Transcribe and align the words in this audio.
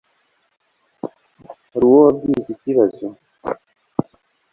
Hari 1.71 1.83
uwo 1.87 1.97
wabwiye 2.05 2.37
iki 2.41 2.55
kibazo 2.61 3.05